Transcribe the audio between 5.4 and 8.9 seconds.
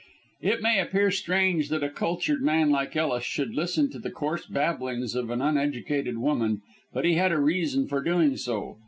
uneducated woman, but he had a reason for doing so.